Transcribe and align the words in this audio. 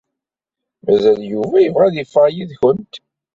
Mazal 0.85 1.19
Yuba 1.31 1.57
yebɣa 1.61 1.83
ad 1.87 1.95
iffeɣ 2.03 2.25
yid-kent. 2.35 2.93